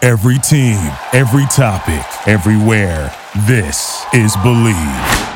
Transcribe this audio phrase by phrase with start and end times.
[0.00, 0.78] Every team,
[1.12, 3.12] every topic, everywhere.
[3.48, 5.34] This is Bleav.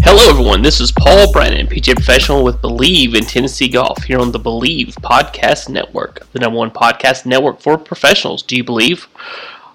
[0.00, 0.62] Hello, everyone.
[0.62, 4.94] This is Paul Brennan, PGA professional with Bleav in Tennessee Golf, here on the Bleav
[5.02, 8.42] Podcast Network, the number one podcast network for professionals.
[8.42, 9.06] Do you believe?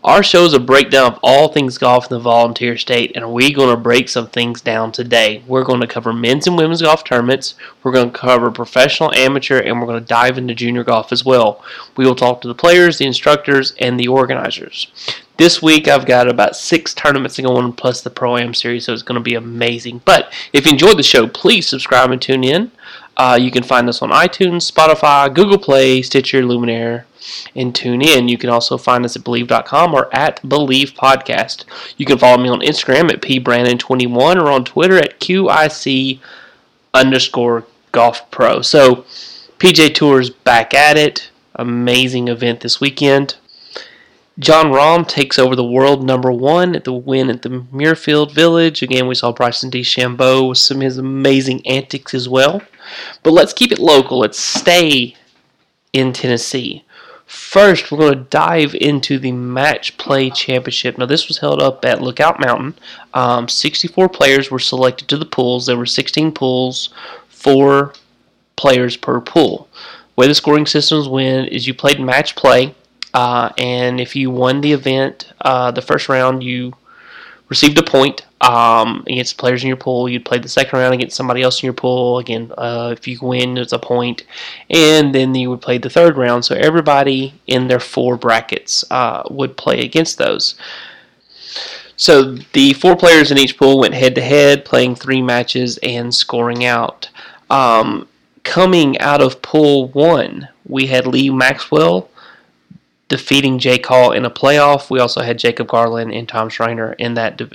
[0.04, 3.56] Our show is a breakdown of all things golf in the volunteer state, and we're
[3.56, 5.44] going to break some things down today.
[5.46, 9.60] We're going to cover men's and women's golf tournaments, we're going to cover professional, amateur,
[9.60, 11.64] and we're going to dive into junior golf as well.
[11.98, 14.92] We will talk to the players, the instructors, and the organizers.
[15.38, 19.04] This week I've got about six tournaments going plus the Pro Am series, so it's
[19.04, 20.02] going to be amazing.
[20.04, 22.72] But if you enjoyed the show, please subscribe and tune in.
[23.18, 27.04] Uh, you can find us on iTunes, Spotify, Google Play, Stitcher, Luminary,
[27.56, 28.28] and tune in.
[28.28, 31.66] You can also find us at Bleav.com or at Bleav Podcast.
[31.98, 36.20] You can follow me on Instagram at pbrandon21 or on Twitter at QIC
[36.94, 38.62] underscore golf pro.
[38.62, 39.06] So
[39.60, 41.30] PGA Tour's back at it.
[41.56, 43.36] Amazing event this weekend.
[44.40, 48.82] Jon Rahm takes over the world number one at the win at the Muirfield Village.
[48.82, 52.62] Again, we saw Bryson DeChambeau with some of his amazing antics as well.
[53.24, 54.20] But let's keep it local.
[54.20, 55.16] Let's stay
[55.94, 56.84] in Tennessee.
[57.32, 60.98] First, we're going to dive into the Match Play Championship.
[60.98, 62.76] Now, this was held up at Lookout Mountain.
[63.14, 65.66] Um, 64 players were selected to the pools.
[65.66, 66.90] There were 16 pools,
[67.30, 67.94] four
[68.58, 69.70] players per pool.
[69.74, 72.76] The way the scoring systems went is you played match play,
[73.14, 76.74] uh, and if you won the event, uh, the first round, you
[77.52, 80.08] received a point um, against players in your pool.
[80.08, 82.18] You'd play the second round against somebody else in your pool.
[82.20, 84.24] Again, uh, if you win, it's a point.
[84.70, 86.46] And then you would play the third round.
[86.46, 90.56] So everybody in their four brackets uh, would play against those.
[91.98, 96.16] So the four players in each pool went head to head, playing three matches and
[96.16, 97.10] scoring out.
[97.50, 98.08] Um,
[98.46, 102.10] coming out of pool one, we had Lee Maxwell
[103.12, 104.90] defeating Jake Hall in a playoff.
[104.90, 107.54] We also had Jacob Garland and Tom Schreiner in that div-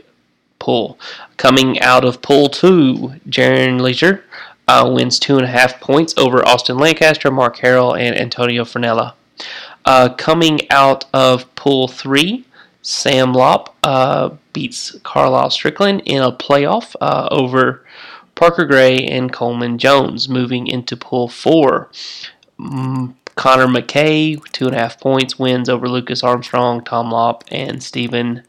[0.58, 0.98] pool.
[1.38, 4.22] Coming out of pool two, Jaron Leisure
[4.68, 9.14] uh, wins two and a half points over Austin Lancaster, Mark Harrell, and Antonio Fernella.
[9.84, 12.44] Uh, coming out of pool three,
[12.82, 17.84] Sam Lopp uh, beats Carlisle Strickland in a playoff uh, over
[18.34, 20.28] Parker Gray and Coleman Jones.
[20.28, 21.90] Moving into pool four,
[22.60, 27.82] mm, Connor McKay, two and a half points, wins over Lucas Armstrong, Tom Lopp, and
[27.82, 28.42] Stephen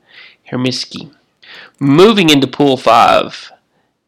[0.49, 1.13] Hermisky.
[1.79, 3.51] Moving into pool five,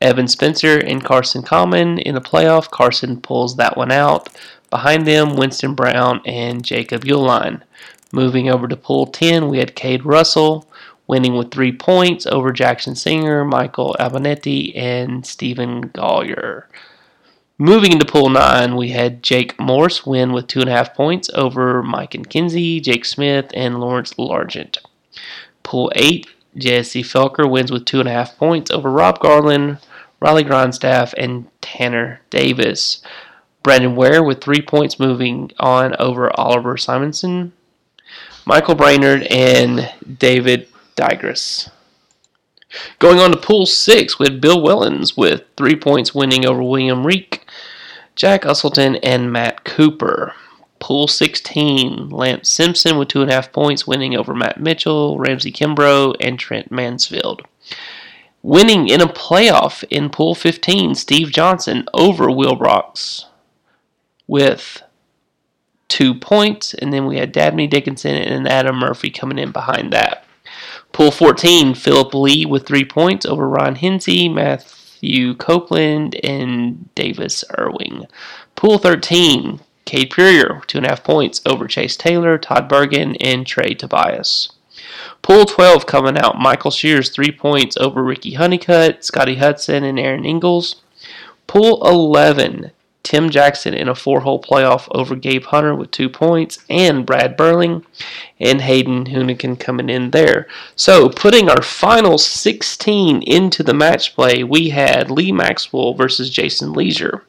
[0.02, 2.72] Evan Spencer and Carson Common in a playoff.
[2.72, 4.30] Carson pulls that one out.
[4.70, 7.62] Behind them, Winston Brown and Jacob Uihlein.
[8.14, 10.68] Moving over to pool 10, we had Cade Russell
[11.08, 16.64] winning with three points over Jackson Singer, Michael Albanetti, and Stephen Gollier.
[17.62, 21.30] Moving into pool nine, we had Jake Morse win with two and a half points
[21.36, 24.78] over Mike and Kinsey, Jake Smith, and Lawrence Largent.
[25.62, 29.80] Pool eight, Jesse Felker wins with two and a half points over Rob Garland,
[30.22, 33.02] Riley Grindstaff, and Tanner Davis.
[33.62, 37.52] Brandon Ware with three points moving on over Oliver Simonson,
[38.46, 41.70] Michael Brainerd, and David Digres.
[43.00, 47.06] Going on to pool six, we had Bill Wellens with three points winning over William
[47.06, 47.29] Reek,
[48.20, 50.34] Jack Usselton, and Matt Cooper.
[50.80, 55.54] Pool 16, Lance Simpson with two and a half points, winning over Matt Mitchell, Ramsey
[55.54, 57.44] Kimbrough, and Trent Mansfield.
[58.44, 62.60] Winning in a playoff in Pool 15, Steve Johnson over Will
[64.28, 64.84] with
[65.88, 70.26] two points, and then we had Dabney Dickinson and Adam Murphy coming in behind that.
[70.92, 77.46] Pool 14, Philip Lee with three points over Ron Hinsey, Matthew Matthew Copeland, and Davis
[77.58, 78.06] Irving.
[78.58, 83.48] Pool 13, Cade Purier, two and a half points over Chase Taylor, Todd Bergen, and
[83.48, 84.52] Trey Tobias.
[85.22, 90.26] Pool 12 coming out, Michael Shears, three points over Ricky Honeycutt, Scotty Hudson, and Aaron
[90.26, 90.82] Ingles.
[91.48, 92.72] Pool 11,
[93.04, 97.36] Tim Jackson in a four hole playoff over Gabe Hunter with two points, and Brad
[97.38, 97.86] Burling
[98.40, 100.48] and Hayden Hoonigan coming in there.
[100.76, 106.74] So, putting our final 16 into the match play, we had Lee Maxwell versus Jason
[106.74, 107.24] Leisure.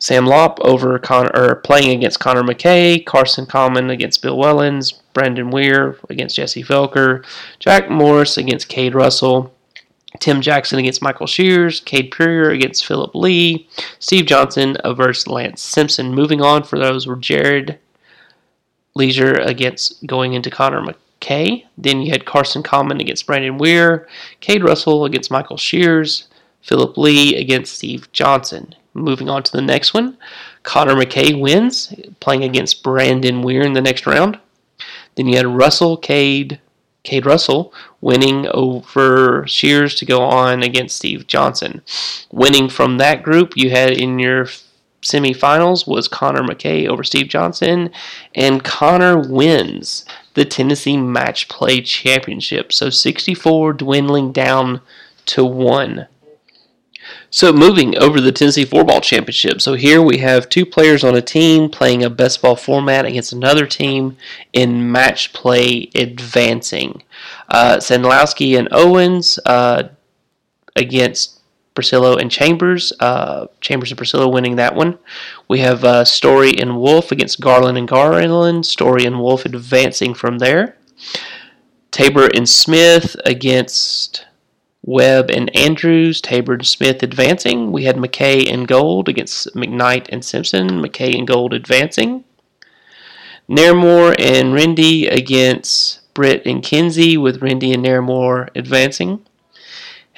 [0.00, 5.50] Sam Lopp over Connor, or playing against Connor McKay, Carson Common against Bill Wellens, Brandon
[5.50, 7.22] Weir against Jesse Felker,
[7.58, 9.52] Jack Morris against Cade Russell,
[10.20, 13.68] Tim Jackson against Michael Shears, Cade Purrier against Philip Lee,
[13.98, 16.14] Steve Johnson versus Lance Simpson.
[16.14, 17.78] Moving on for those were Jared
[18.94, 21.64] Leisure against going into Connor McKay.
[21.76, 24.06] Then you had Carson Common against Brandon Weir,
[24.40, 26.28] Cade Russell against Michael Shears,
[26.62, 28.74] Philip Lee against Steve Johnson.
[28.92, 30.18] Moving on to the next one,
[30.64, 34.38] Connor McKay wins, playing against Brandon Weir in the next round.
[35.14, 36.60] Then you had Russell Cade,
[37.02, 41.82] Cade Russell winning over Shears to go on against Steve Johnson.
[42.30, 44.46] Winning from that group, you had in your
[45.02, 47.90] semifinals was Connor McKay over Steve Johnson,
[48.34, 50.04] and Connor wins
[50.34, 52.72] the Tennessee Match Play Championship.
[52.72, 54.80] So 64 dwindling down
[55.26, 56.06] to one.
[57.30, 59.60] So moving over to the Tennessee Four Ball Championship.
[59.60, 63.32] So here we have two players on a team playing a best ball format against
[63.32, 64.16] another team
[64.52, 67.02] in match play advancing.
[67.48, 69.88] Uh, Sandlowski and Owens uh,
[70.76, 71.40] against
[71.74, 72.92] Priscillo and Chambers.
[73.00, 74.98] Uh, Chambers and Priscillo winning that one.
[75.48, 78.66] We have uh, Story and Wolf against Garland and Garland.
[78.66, 80.76] Story and Wolf advancing from there.
[81.90, 84.26] Tabor and Smith against
[84.82, 87.70] Webb and Andrews, Tabor and Smith advancing.
[87.70, 90.82] We had McKay and Gold against McKnight and Simpson.
[90.82, 92.24] McKay and Gold advancing.
[93.48, 99.24] Nairmore and Rendy against Britt and Kinsey, with Rendy and Nairmore advancing.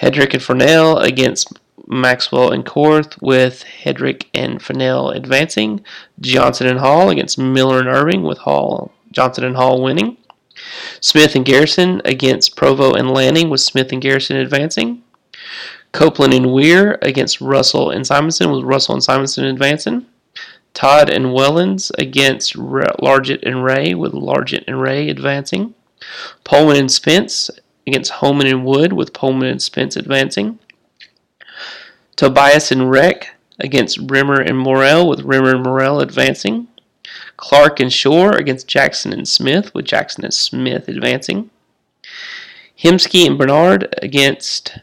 [0.01, 5.85] Hedrick and Furnell against Maxwell and Korth, with Hedrick and Furnell advancing.
[6.21, 10.17] Johnson and Hall against Miller and Irving, with Hall Johnson and Hall winning.
[11.01, 15.03] Smith and Garrison against Provo and Lanning with Smith and Garrison advancing.
[15.93, 20.07] Copeland and Weir against Russell and Simonson with Russell and Simonson advancing.
[20.75, 25.75] Todd and Wellens against Largett and Ray with Largett and Ray advancing.
[26.45, 27.51] Pullman and Spence
[27.87, 30.59] against Holman and Wood with Pullman and Spence advancing.
[32.17, 36.69] Tobias and Reck against Rimmer and Morrell with Rimmer and Morrell advancing.
[37.43, 41.51] Clark and Shore against Jackson and Smith, with Jackson and Smith advancing.
[42.81, 44.79] Hemsky and Bernard against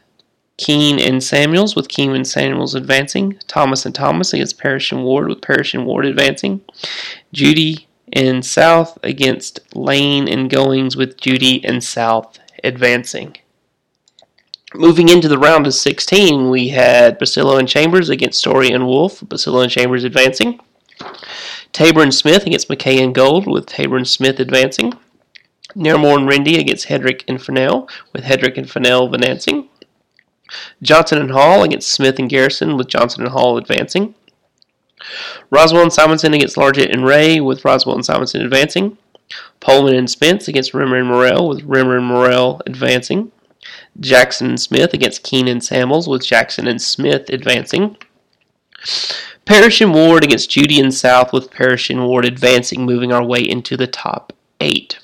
[0.58, 3.38] Keene and Samuels, with Keene and Samuels advancing.
[3.48, 6.60] Thomas and Thomas against Parrish and Ward, with Parrish and Ward advancing.
[7.32, 13.38] Judy and South against Lane and Goings, with Judy and South advancing.
[14.74, 19.20] Moving into the round of 16, we had Basillo and Chambers against Story and Wolf.
[19.20, 20.60] Basillo and Chambers advancing.
[21.72, 24.92] Tabor and Smith against McKay and Gold, with Tabor and Smith advancing.
[25.74, 29.68] Nairmore and Rendy against Hedrick and Fennell, with Hedrick and Fennell advancing.
[30.82, 34.14] Johnson and Hall against Smith and Garrison, with Johnson and Hall advancing.
[35.50, 38.98] Roswell and Simonson against Largett and Ray, with Roswell and Simonson advancing.
[39.60, 43.30] Pullman and Spence against Rimmer and Morrell, with Rimmer and Morrell advancing.
[43.98, 47.96] Jackson and Smith against Keenan and Samuels, with Jackson and Smith advancing.
[49.50, 53.40] Parrish and Ward against Judy and South, with Parrish and Ward advancing, moving our way
[53.40, 55.00] into the top eight.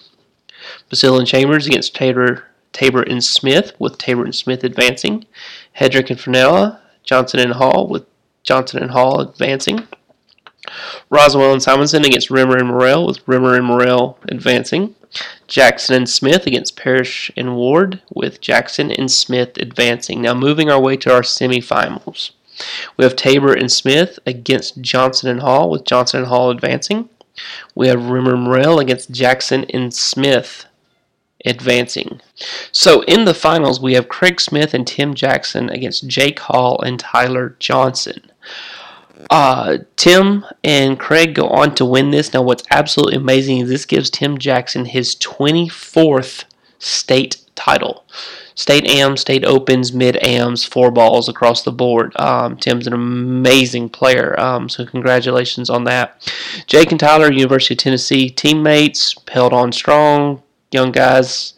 [0.89, 5.25] Basil and Chambers against Tabor, Tabor and Smith, with Tabor and Smith advancing.
[5.81, 8.07] Hedrick and Fernella, Johnson and Hall, with
[8.45, 9.89] Johnson and Hall advancing.
[11.11, 14.95] Roswell and Simonson against Rimmer and Morrell, with Rimmer and Morrell advancing.
[15.49, 20.23] Jackson and Smith against Parrish and Ward, with Jackson and Smith advancing.
[20.23, 22.31] Now moving our way to our semifinals.
[22.97, 27.09] We have Tabor and Smith against Johnson and Hall, with Johnson and Hall advancing.
[27.75, 30.67] We have Rimmer Morrell against Jackson and Smith
[31.45, 32.21] advancing.
[32.73, 36.99] So in the finals, we have Craig Smith and Tim Jackson against Jake Hall and
[36.99, 38.31] Tyler Johnson.
[39.31, 42.33] Uh, Tim and Craig go on to win this.
[42.33, 46.45] Now, what's absolutely amazing is this gives Tim Jackson his 24th
[46.79, 48.05] state title
[48.57, 52.19] state AMs, state opens, mid AMs, four balls across the board.
[52.19, 56.29] Um, Tim's an amazing player, um, so congratulations on that.
[56.67, 61.55] Jake and Tyler, University of Tennessee teammates, held on strong, young guys.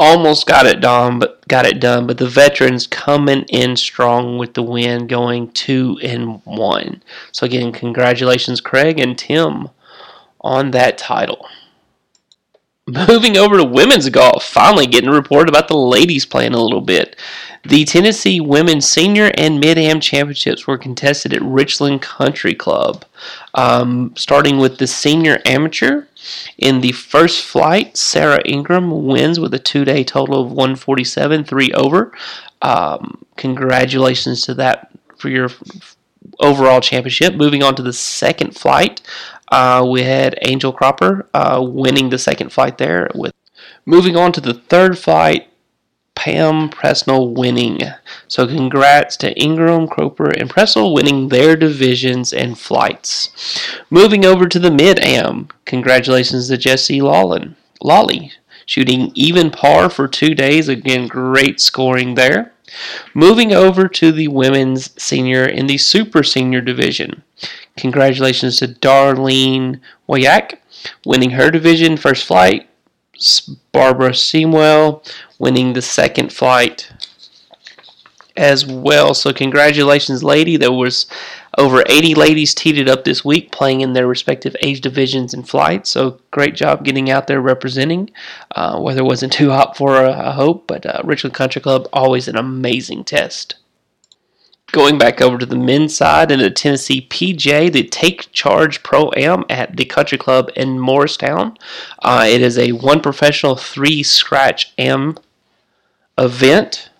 [0.00, 2.06] Almost got it done, but got it done.
[2.06, 7.02] But the veterans coming in strong with the win, going two and one.
[7.32, 9.70] So again, congratulations, Craig and Tim,
[10.40, 11.48] on that title.
[13.08, 16.80] Moving over to women's golf, finally getting a report about the ladies playing a little
[16.80, 17.16] bit.
[17.64, 23.04] The Tennessee Women's Senior and Mid Am Championships were contested at Richland Country Club.
[23.52, 26.04] Um, starting with the Senior Amateur,
[26.56, 31.70] in the first flight, Sarah Ingram wins with a two day total of 147, three
[31.72, 32.12] over.
[32.62, 35.50] Um, congratulations to that for your
[36.40, 37.34] overall championship.
[37.34, 39.02] Moving on to the second flight,
[39.50, 43.08] uh, we had Angel Cropper uh, winning the second flight there.
[43.14, 43.34] With
[43.86, 45.48] moving on to the third flight,
[46.18, 47.78] Pam Presnell winning.
[48.26, 53.30] So congrats to Ingram, Cropper, and Presnell winning their divisions and flights.
[53.88, 58.32] Moving over to the mid am, congratulations to Jesse Lawlin, Lolly,
[58.66, 60.68] shooting even par for two days.
[60.68, 62.52] Again, great scoring there.
[63.14, 67.22] Moving over to the women's senior in the super senior division.
[67.78, 70.60] Congratulations to Darlene Wayak
[71.04, 72.68] winning her division first flight.
[73.72, 75.04] Barbara Seamwell
[75.38, 76.90] winning the second flight
[78.36, 79.12] as well.
[79.14, 80.56] So congratulations, lady.
[80.56, 81.06] There was
[81.58, 85.90] over 80 ladies it up this week playing in their respective age divisions and flights.
[85.90, 88.10] So great job getting out there representing.
[88.54, 92.28] Uh, weather wasn't too hot for a, a hope, but uh, Richland Country Club always
[92.28, 93.56] an amazing test.
[94.70, 99.10] Going back over to the men's side in the Tennessee PGA, the Take Charge Pro
[99.16, 101.56] Am at the Country Club in Morristown.
[102.00, 105.16] Uh, it is a one professional, three scratch am
[106.18, 106.90] event.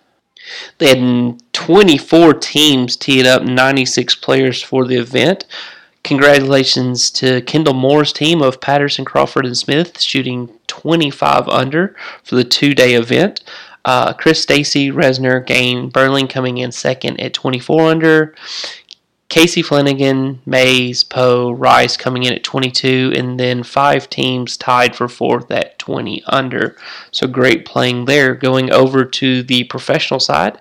[0.79, 5.45] They had 24 teams teed up, 96 players for the event.
[6.03, 12.43] Congratulations to Kendall Moore's team of Patterson, Crawford, and Smith, shooting 25 under for the
[12.43, 13.43] two day event.
[13.89, 18.35] Uh, Chris Stacy, Resner, Gain, Burling coming in second at 24 under.
[19.29, 25.07] Casey Flanagan, Mays, Poe, Rice coming in at 22, and then five teams tied for
[25.07, 26.77] fourth at 20 under.
[27.09, 28.35] So great playing there.
[28.35, 30.59] Going over to the professional side,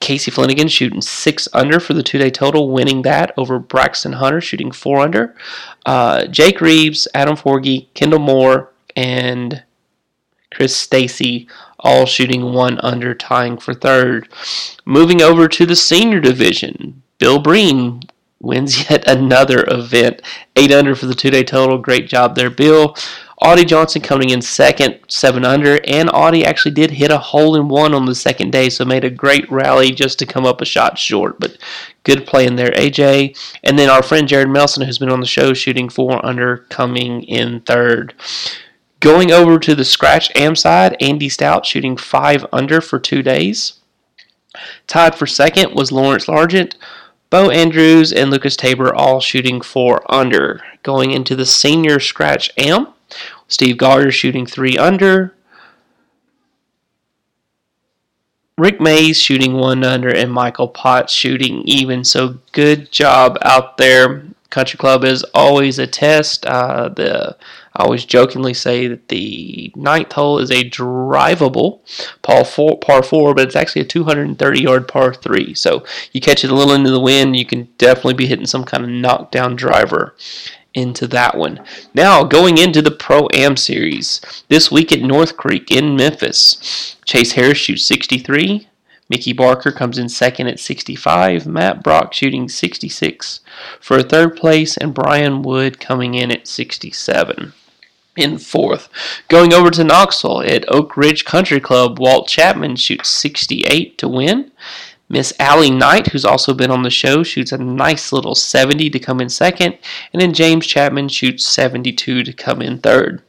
[0.00, 4.40] Casey Flanagan shooting six under for the two day total, winning that over Braxton Hunter
[4.40, 5.36] shooting four under.
[5.86, 9.62] Uh, Jake Reeves, Adam Forgy, Kendall Moore, and
[10.52, 14.28] Chris Stacy all shooting one under, tying for third.
[14.84, 18.02] Moving over to the senior division, Bill Breen
[18.40, 20.22] wins yet another event.
[20.56, 21.78] Eight under for the two day total.
[21.78, 22.96] Great job there, Bill.
[23.42, 27.68] Audie Johnson coming in second, seven under, and Audie actually did hit a hole in
[27.68, 30.64] one on the second day, so made a great rally just to come up a
[30.64, 31.38] shot short.
[31.40, 31.58] But
[32.04, 33.36] good play in there, AJ.
[33.62, 37.24] And then our friend Jared Melson, who's been on the show, shooting four under, coming
[37.24, 38.14] in third.
[39.04, 43.74] Going over to the scratch am side, Andy Stout shooting five under for two days.
[44.86, 46.76] Tied for second was Lawrence Largent.
[47.28, 50.62] Bo Andrews and Lucas Tabor all shooting four under.
[50.82, 52.94] Going into the senior scratch am,
[53.46, 55.34] Steve Gardner shooting three under.
[58.56, 62.04] Rick Mays shooting one under and Michael Potts shooting even.
[62.04, 64.24] So good job out there.
[64.48, 66.46] Country Club is always a test.
[66.46, 67.36] Uh, the
[67.76, 71.80] I always jokingly say that the ninth hole is a drivable
[72.22, 75.54] par four, par four, but it's actually a 230 yard par three.
[75.54, 78.64] So you catch it a little into the wind, you can definitely be hitting some
[78.64, 80.14] kind of knockdown driver
[80.72, 81.64] into that one.
[81.94, 84.20] Now, going into the Pro Am Series.
[84.48, 88.68] This week at North Creek in Memphis, Chase Harris shoots 63.
[89.08, 91.44] Mickey Barker comes in second at 65.
[91.46, 93.40] Matt Brock shooting 66
[93.80, 97.52] for third place, and Brian Wood coming in at 67
[98.16, 98.88] in fourth.
[99.28, 104.52] Going over to Knoxville at Oak Ridge Country Club, Walt Chapman shoots 68 to win.
[105.08, 108.98] Miss Allie Knight, who's also been on the show, shoots a nice little 70 to
[108.98, 109.78] come in second.
[110.12, 113.22] And then James Chapman shoots 72 to come in third.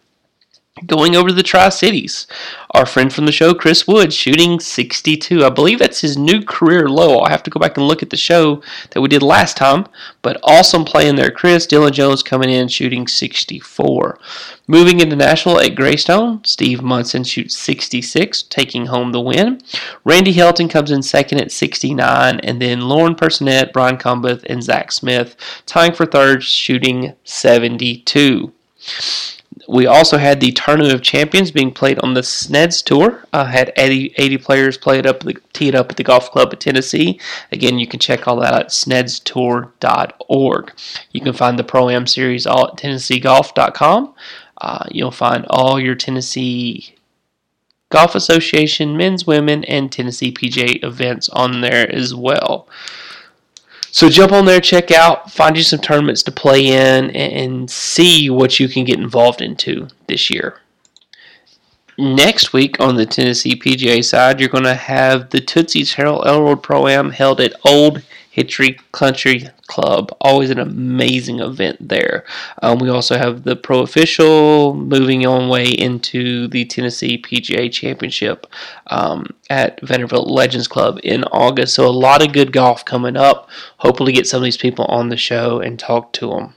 [0.85, 2.27] Going over to the Tri Cities,
[2.71, 5.45] our friend from the show, Chris Wood, shooting 62.
[5.45, 7.19] I believe that's his new career low.
[7.19, 9.87] I'll have to go back and look at the show that we did last time,
[10.21, 11.31] but awesome playing there.
[11.31, 14.19] Chris, Dylan Jones coming in shooting 64.
[14.67, 19.61] Moving into Nashville at Greystone, Steve Munson shoots 66, taking home the win.
[20.03, 24.91] Randy Helton comes in second at 69, and then Lauren Personette, Brian Cumbeth, and Zach
[24.91, 28.51] Smith tying for third, shooting 72.
[29.67, 33.25] We also had the Tournament of Champions being played on the SNEDS Tour.
[33.33, 37.19] Uh, had 80, 80 players played up, teed up at the golf club at Tennessee.
[37.51, 40.73] Again, you can check all that out at snedstour.org.
[41.11, 44.13] You can find the Pro Am series all at tennesseegolf.com.
[44.61, 46.95] Uh, you'll find all your Tennessee
[47.89, 52.67] Golf Association, men's, women, and Tennessee PGA events on there as well.
[53.95, 58.29] So jump on there, check out, find you some tournaments to play in, and see
[58.29, 60.59] what you can get involved into this year.
[61.97, 66.61] Next week on the Tennessee PGA side, you're going to have the Tootsie's Harold Elrod
[66.61, 68.01] Pro Am held at Old
[68.35, 70.13] Hickory Country Club.
[70.19, 72.25] Always an amazing event there.
[72.61, 78.45] Um, we also have the Pro Official moving on way into the Tennessee PGA Championship
[78.87, 81.75] um, at Vanderbilt Legends Club in August.
[81.75, 83.49] So a lot of good golf coming up.
[83.77, 86.55] Hopefully, get some of these people on the show and talk to them.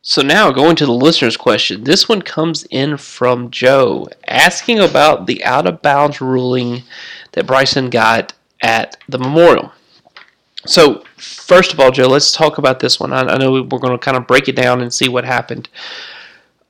[0.00, 1.84] So now going to the listener's question.
[1.84, 6.82] This one comes in from Joe asking about the out of bounds ruling
[7.30, 9.70] that Bryson got at the memorial.
[10.64, 13.12] So first of all, Joe, let's talk about this one.
[13.12, 15.68] I, I know we're going to kind of break it down and see what happened.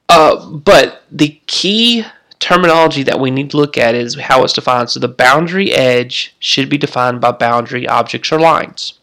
[0.08, 2.04] Uh, but the key
[2.38, 4.90] terminology that we need to look at is how it's defined.
[4.90, 8.98] So the boundary edge should be defined by boundary objects or lines.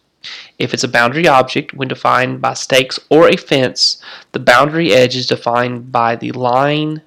[0.57, 4.03] If it's a boundary object, when defined by stakes or a fence,
[4.33, 7.01] the boundary edge is defined by the line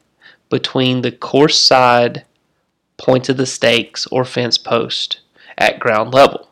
[0.48, 2.24] between the course side
[2.96, 5.20] points of the stakes or fence post
[5.58, 6.48] at ground level.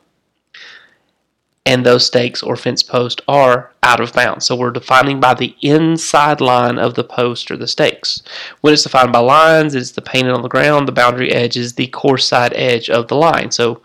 [1.67, 4.47] And those stakes or fence posts are out of bounds.
[4.47, 8.23] So we're defining by the inside line of the post or the stakes.
[8.63, 10.89] When it's defined by lines, it's the painted on the ground.
[10.89, 13.51] The boundary edge is the course side edge of the line.
[13.51, 13.83] So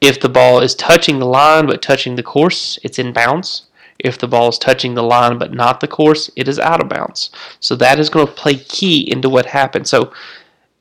[0.00, 3.64] if the ball is touching the line but touching the course, it's in bounds.
[3.98, 6.88] If the ball is touching the line but not the course, it is out of
[6.88, 7.30] bounds.
[7.58, 9.88] So that is going to play key into what happened.
[9.88, 10.12] So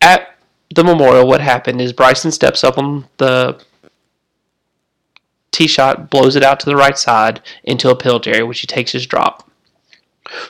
[0.01, 0.35] at
[0.75, 3.59] the memorial, what happened is Bryson steps up on the
[5.57, 8.67] tee shot, blows it out to the right side into a penalty area, which he
[8.67, 9.49] takes his drop.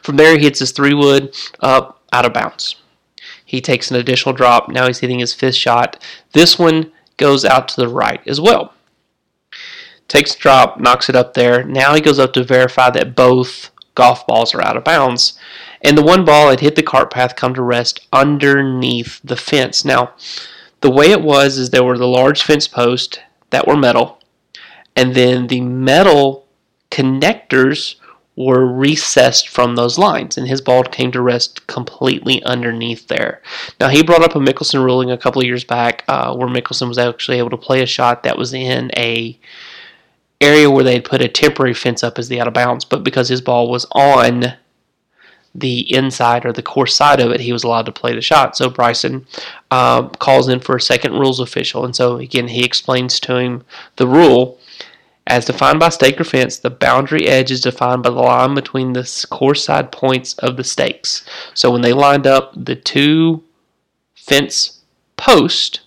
[0.01, 2.75] From there, he hits his three wood up out of bounds.
[3.45, 4.67] He takes an additional drop.
[4.67, 6.03] Now he's hitting his fifth shot.
[6.33, 8.73] This one goes out to the right as well.
[10.09, 11.63] Takes a drop, knocks it up there.
[11.63, 15.39] Now he goes up to verify that both golf balls are out of bounds.
[15.81, 19.85] And the one ball had hit the cart path come to rest underneath the fence.
[19.85, 20.13] Now,
[20.81, 24.16] the way it was is there were the large fence posts that were metal,
[24.97, 26.47] and then the metal
[26.91, 27.95] connectors
[28.35, 33.41] were recessed from those lines, and his ball came to rest completely underneath there.
[33.79, 36.87] Now, he brought up a Mickelson ruling a couple of years back uh, where Mickelson
[36.87, 39.39] was actually able to play a shot that was in a
[40.39, 43.29] area where they'd put a temporary fence up as the out of bounds, but because
[43.29, 44.53] his ball was on
[45.55, 48.55] the inside or the course side of it, he was allowed to play the shot.
[48.55, 49.25] So Bryson
[49.71, 53.63] uh, calls in for a second rules official, and so again he explains to him
[53.95, 54.59] the rule
[55.27, 58.93] as defined by stake or fence, the boundary edge is defined by the line between
[58.93, 61.25] the course side points of the stakes.
[61.53, 63.43] So when they lined up the two
[64.15, 64.81] fence
[65.15, 65.79] posts,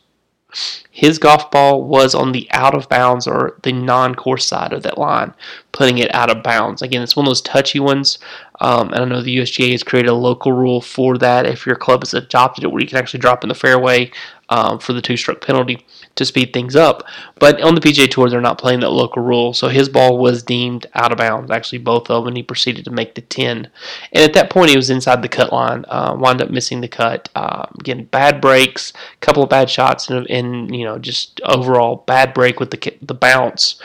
[0.90, 4.82] his golf ball was on the out of bounds or the non course side of
[4.82, 5.32] that line,
[5.72, 6.82] putting it out of bounds.
[6.82, 8.18] Again, it's one of those touchy ones.
[8.60, 11.46] Um, and I know the USGA has created a local rule for that.
[11.46, 14.10] If your club has adopted it, where you can actually drop in the fairway
[14.50, 17.04] um, for the two stroke penalty to speed things up.
[17.38, 19.54] But on the PGA Tour, they're not playing that local rule.
[19.54, 22.84] So his ball was deemed out of bounds, actually, both of them, and he proceeded
[22.84, 23.70] to make the 10.
[24.12, 26.88] And at that point, he was inside the cut line, uh, wound up missing the
[26.88, 27.28] cut.
[27.34, 32.04] Uh, again, bad breaks, a couple of bad shots, and, and you know, just overall
[32.06, 33.80] bad break with the, the bounce.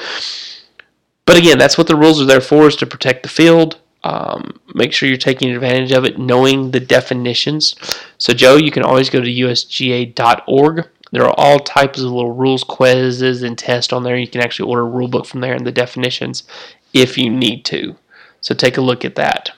[1.25, 3.79] But again, that's what the rules are there for, is to protect the field.
[4.06, 7.76] Um, make sure you're taking advantage of it, knowing the definitions.
[8.20, 10.88] So, Joe, you can always go to usga.org.
[11.12, 14.15] There are all types of little rules, quizzes, and tests on there.
[14.15, 16.44] You can actually order a rule book from there and the definitions
[16.94, 17.96] if you need to.
[18.41, 19.50] So, take a look at that.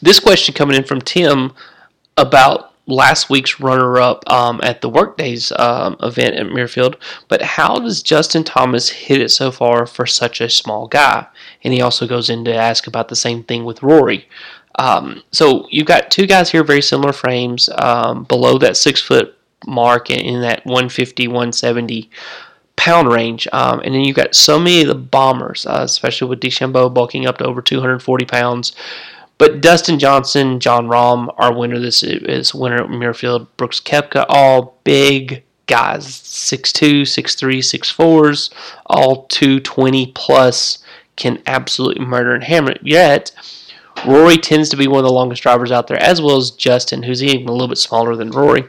[0.00, 1.52] This question coming in from Tim
[2.16, 6.96] about last week's runner-up um, at the Workdays um, event at Muirfield,
[7.28, 11.26] But how does Justin Thomas hit it so far for such a small guy?
[11.64, 14.28] And he also goes in to ask about the same thing with Rory.
[14.78, 19.36] Um, so you've got two guys here, very similar frames, um, below that six foot
[19.66, 22.10] mark in, in that 150, 170
[22.76, 23.48] pound range.
[23.52, 27.26] Um, and then you've got so many of the bombers, uh, especially with DeChambeau bulking
[27.26, 28.76] up to over 240 pounds.
[29.38, 34.78] But Dustin Johnson, Jon Rahm, our winner this is winner at Muirfield, Brooks Koepka, all
[34.84, 38.50] big guys, 6'2", 6'3", 6'4",
[38.86, 40.78] all 220 plus,
[41.16, 42.80] can absolutely murder and hammer it.
[42.82, 43.32] Yet,
[44.06, 47.02] Rory tends to be one of the longest drivers out there, as well as Justin,
[47.02, 48.64] who's even a little bit smaller than Rory.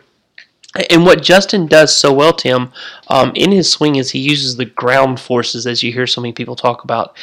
[0.90, 2.72] And what Justin does so well, Tim,
[3.08, 6.34] um, in his swing is he uses the ground forces, as you hear so many
[6.34, 7.18] people talk about.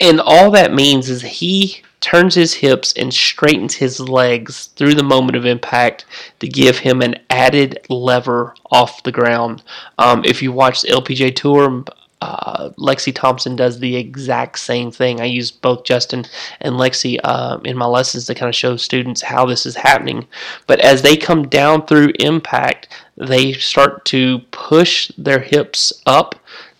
[0.00, 5.04] And all that means is he turns his hips and straightens his legs through the
[5.04, 6.04] moment of impact
[6.40, 9.62] to give him an added lever off the ground.
[9.98, 11.84] Um, if you watch the LPGA Tour,
[12.22, 15.20] uh, Lexi Thompson does the exact same thing.
[15.20, 16.24] I use both Justin
[16.60, 20.28] and Lexi uh, in my lessons to kind of show students how this is happening.
[20.68, 26.36] But as they come down through impact, they start to push their hips up.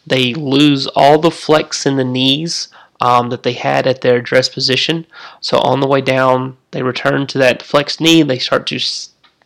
[0.07, 2.69] They lose all the flex in the knees
[3.01, 5.07] um, that they had at their dress position.
[5.41, 8.23] So on the way down, they return to that flexed knee.
[8.23, 8.79] They start to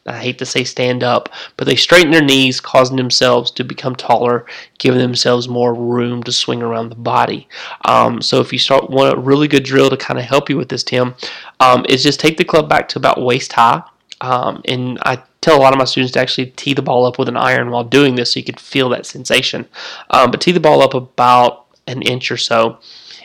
[0.06, 3.96] I hate to say stand up, but they straighten their knees, causing themselves to become
[3.96, 4.46] taller,
[4.78, 7.48] giving themselves more room to swing around the body.
[7.84, 10.56] Um, so if you start want a really good drill to kind of help you
[10.56, 11.14] with this, Tim,
[11.60, 13.82] um, is just take the club back to about waist high.
[14.20, 17.18] Um, and I tell a lot of my students to actually tee the ball up
[17.18, 19.68] with an iron while doing this so you can feel that sensation.
[20.10, 22.78] Um, but tee the ball up about an inch or so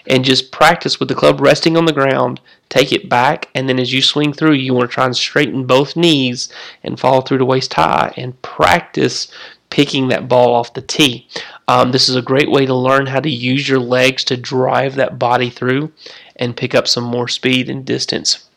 [0.08, 2.40] and just practice with the club resting on the ground.
[2.70, 5.66] Take it back, and then as you swing through, you want to try and straighten
[5.66, 6.50] both knees
[6.84, 9.32] and fall through to waist high and practice
[9.70, 11.28] picking that ball off the tee.
[11.68, 14.96] Um, this is a great way to learn how to use your legs to drive
[14.96, 15.92] that body through
[16.36, 18.50] and pick up some more speed and distance.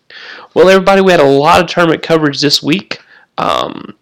[0.52, 3.00] Well, everybody, we had a lot of tournament coverage this week.
[3.38, 3.96] Um,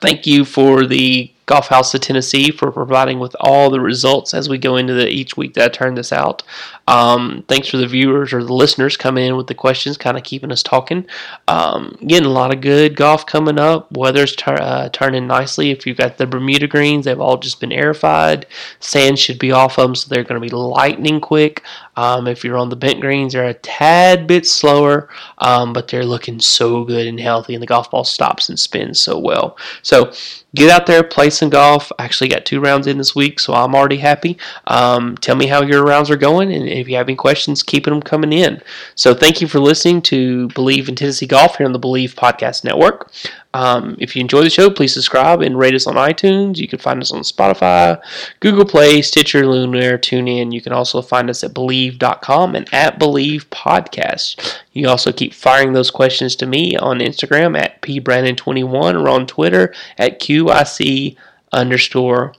[0.00, 4.48] thank you for the Golf House of Tennessee for providing with all the results as
[4.48, 6.42] we go into the each week that I turn this out.
[6.86, 10.24] Um, thanks for the viewers or the listeners coming in with the questions, kind of
[10.24, 11.06] keeping us talking.
[11.48, 13.90] Um, getting a lot of good golf coming up.
[13.92, 15.70] Weather's uh, turning nicely.
[15.70, 18.44] If you've got the Bermuda greens, they've all just been airified.
[18.80, 21.62] Sand should be off them, so they're going to be lightning quick.
[21.96, 26.04] Um, if you're on the bent greens, they're a tad bit slower, um, but they're
[26.04, 29.56] looking so good and healthy, and the golf ball stops and spins so well.
[29.82, 30.12] So
[30.54, 31.90] get out there, play some golf.
[31.98, 34.38] I actually got two rounds in this week, so I'm already happy.
[34.66, 37.92] Um, tell me how your rounds are going, and if you have any questions, keeping
[37.92, 38.60] them coming in.
[38.94, 42.64] So thank you for listening to Bleav in Tennessee Golf here on the Bleav Podcast
[42.64, 43.10] Network.
[43.54, 46.58] Um, if you enjoy the show, please subscribe and rate us on iTunes.
[46.58, 48.02] You can find us on Spotify,
[48.40, 50.52] Google Play, Stitcher, Lunar, TuneIn.
[50.52, 54.58] You can also find us at Bleav.com and at Bleav Podcast.
[54.72, 59.72] You also keep firing those questions to me on Instagram at pbrandon21 or on Twitter
[59.98, 61.16] at QIC
[61.52, 62.34] underscore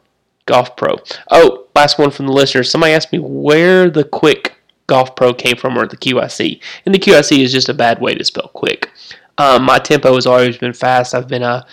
[0.46, 0.98] golf pro.
[1.32, 2.70] Oh, last one from the listeners.
[2.70, 4.56] Somebody asked me where the quick
[4.88, 6.62] golf pro came from or the QIC.
[6.86, 8.92] And the QIC is just a bad way to spell quick.
[9.38, 11.14] Um, my tempo has always been fast.
[11.14, 11.66] I've been a,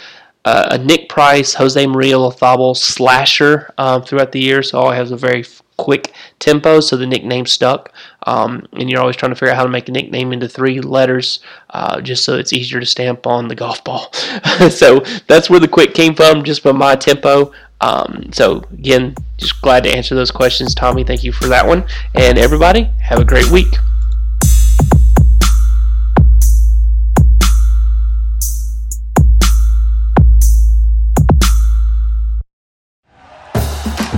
[0.44, 5.16] a, Nick Price, Jose Maria Olazabal slasher um, throughout the years, so I have a
[5.16, 5.44] very
[5.76, 7.92] quick tempo, so the nickname stuck.
[8.26, 10.80] Um, and you're always trying to figure out how to make a nickname into three
[10.80, 14.12] letters, uh, just so it's easier to stamp on the golf ball.
[14.70, 17.52] so that's where the quick came from, just by my tempo.
[17.80, 21.02] Um, so again, just glad to answer those questions, Tommy.
[21.04, 23.74] Thank you for that one, and everybody have a great week.